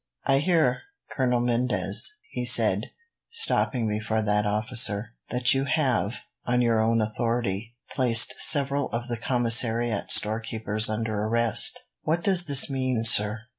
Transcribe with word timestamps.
"I 0.25 0.39
hear, 0.39 0.81
Colonel 1.11 1.39
Mendez," 1.41 2.15
he 2.31 2.43
said, 2.43 2.85
stopping 3.29 3.87
before 3.87 4.23
that 4.23 4.47
officer, 4.47 5.13
"that 5.29 5.53
you 5.53 5.65
have, 5.65 6.15
on 6.43 6.63
your 6.63 6.79
own 6.79 7.01
authority, 7.01 7.75
placed 7.93 8.41
several 8.41 8.89
of 8.93 9.09
the 9.09 9.17
commissariat 9.17 10.09
storekeepers 10.11 10.89
under 10.89 11.13
arrest. 11.21 11.81
What 12.01 12.23
does 12.23 12.47
this 12.47 12.67
mean, 12.67 13.03
sir?" 13.05 13.41